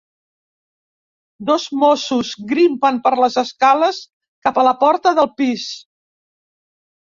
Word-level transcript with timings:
Dos 1.49 1.65
Mossos 1.83 2.31
grimpen 2.51 2.97
per 3.03 3.11
les 3.25 3.37
escales 3.43 4.01
cap 4.49 4.59
a 4.63 4.65
la 4.71 4.73
porta 4.87 5.15
del 5.21 5.31
pis. 5.43 5.69